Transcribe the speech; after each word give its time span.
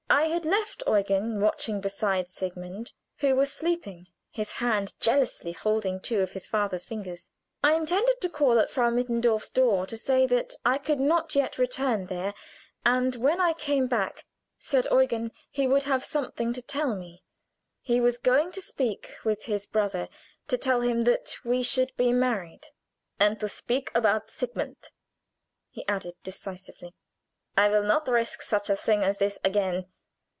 I 0.21 0.25
had 0.25 0.43
left 0.43 0.83
Eugen 0.85 1.39
watching 1.39 1.79
beside 1.79 2.27
Sigmund, 2.27 2.91
who 3.19 3.33
was 3.33 3.49
sleeping, 3.51 4.07
his 4.29 4.51
hand 4.51 4.93
jealously 4.99 5.53
holding 5.53 6.01
two 6.01 6.19
of 6.19 6.31
his 6.31 6.45
father's 6.45 6.83
fingers. 6.83 7.29
I 7.63 7.75
intended 7.75 8.19
to 8.19 8.29
call 8.29 8.59
at 8.59 8.69
Frau 8.69 8.89
Mittendorf's 8.89 9.49
door 9.49 9.85
to 9.87 9.97
say 9.97 10.27
that 10.27 10.53
I 10.65 10.79
could 10.79 10.99
not 10.99 11.33
yet 11.33 11.57
return 11.57 12.07
there, 12.07 12.33
and 12.85 13.15
when 13.15 13.39
I 13.39 13.53
came 13.53 13.87
back, 13.87 14.25
said 14.59 14.85
Eugen, 14.91 15.31
he 15.49 15.65
would 15.65 15.83
have 15.83 16.03
something 16.03 16.51
to 16.53 16.61
tell 16.61 16.93
me; 16.93 17.23
he 17.81 18.01
was 18.01 18.17
going 18.17 18.51
to 18.51 18.61
speak 18.61 19.13
with 19.23 19.45
his 19.45 19.65
brother 19.65 20.09
to 20.49 20.57
tell 20.57 20.81
him 20.81 21.05
that 21.05 21.35
we 21.45 21.63
should 21.63 21.95
be 21.95 22.11
married, 22.11 22.67
"and 23.17 23.39
to 23.39 23.47
speak 23.47 23.89
about 23.95 24.29
Sigmund," 24.29 24.89
he 25.69 25.87
added, 25.87 26.15
decisively. 26.21 26.93
"I 27.55 27.69
will 27.69 27.83
not 27.83 28.09
risk 28.09 28.41
such 28.41 28.69
a 28.69 28.75
thing 28.75 29.03
as 29.05 29.17
this 29.17 29.39
again. 29.45 29.87